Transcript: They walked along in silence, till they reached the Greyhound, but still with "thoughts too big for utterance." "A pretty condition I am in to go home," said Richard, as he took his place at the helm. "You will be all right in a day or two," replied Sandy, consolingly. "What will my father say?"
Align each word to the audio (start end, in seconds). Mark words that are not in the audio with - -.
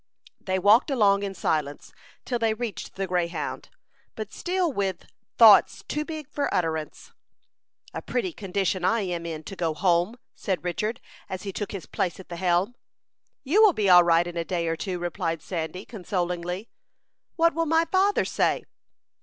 They 0.39 0.57
walked 0.57 0.89
along 0.89 1.21
in 1.21 1.35
silence, 1.35 1.93
till 2.25 2.39
they 2.39 2.55
reached 2.55 2.95
the 2.95 3.05
Greyhound, 3.05 3.69
but 4.15 4.33
still 4.33 4.73
with 4.73 5.05
"thoughts 5.37 5.83
too 5.87 6.03
big 6.05 6.27
for 6.27 6.51
utterance." 6.51 7.11
"A 7.93 8.01
pretty 8.01 8.33
condition 8.33 8.83
I 8.83 9.01
am 9.01 9.27
in 9.27 9.43
to 9.43 9.55
go 9.55 9.75
home," 9.75 10.17
said 10.33 10.63
Richard, 10.63 11.01
as 11.29 11.43
he 11.43 11.53
took 11.53 11.71
his 11.71 11.85
place 11.85 12.19
at 12.19 12.29
the 12.29 12.37
helm. 12.37 12.73
"You 13.43 13.61
will 13.61 13.73
be 13.73 13.91
all 13.91 14.03
right 14.03 14.25
in 14.25 14.37
a 14.37 14.43
day 14.43 14.65
or 14.67 14.75
two," 14.75 14.97
replied 14.97 15.43
Sandy, 15.43 15.85
consolingly. 15.85 16.67
"What 17.35 17.53
will 17.53 17.67
my 17.67 17.85
father 17.85 18.25
say?" 18.25 18.63